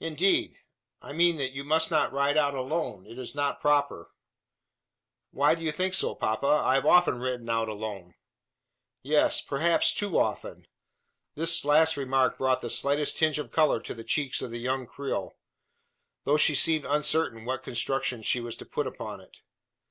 [0.00, 0.56] "Indeed!"
[1.02, 3.06] "I mean, that you must not ride out alone.
[3.06, 4.10] It is not proper."
[5.32, 6.46] "Why do you think so, papa?
[6.64, 8.14] I have often ridden out alone."
[9.02, 10.66] "Yes; perhaps too often."
[11.34, 14.86] This last remark brought the slightest tinge of colour to the cheeks of the young
[14.86, 15.34] Creole;
[16.24, 19.40] though she seemed uncertain what construction she was to put upon it.